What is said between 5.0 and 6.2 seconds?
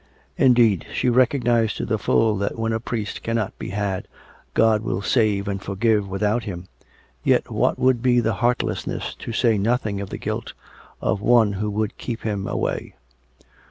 save and forgive